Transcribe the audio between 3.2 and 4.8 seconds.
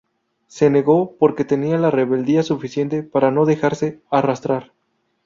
no dejarse arrastrar.